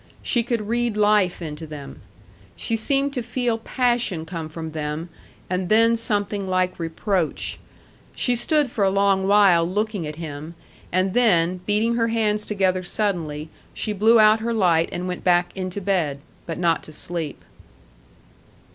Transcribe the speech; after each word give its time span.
She 0.23 0.41
could 0.41 0.67
read 0.67 0.97
life 0.97 1.43
into 1.43 1.67
them. 1.67 2.01
She 2.55 2.75
seemed 2.75 3.13
to 3.13 3.21
feel 3.21 3.59
passion 3.59 4.25
come 4.25 4.49
from 4.49 4.71
them, 4.71 5.09
and 5.47 5.69
then 5.69 5.95
something 5.95 6.47
like 6.47 6.79
reproach. 6.79 7.59
She 8.15 8.35
stood 8.35 8.71
for 8.71 8.83
a 8.83 8.89
long 8.89 9.27
while 9.27 9.63
looking 9.63 10.07
at 10.07 10.15
him, 10.15 10.55
and 10.91 11.13
then, 11.13 11.59
beating 11.67 11.97
her 11.97 12.07
hands 12.07 12.45
together 12.45 12.81
suddenly, 12.81 13.49
she 13.75 13.93
blew 13.93 14.19
out 14.19 14.39
her 14.39 14.53
light 14.55 14.89
and 14.91 15.07
went 15.07 15.23
back 15.23 15.55
into 15.55 15.79
bed, 15.79 16.19
but 16.47 16.57
not 16.57 16.81
to 16.85 16.91
sleep. 16.91 17.43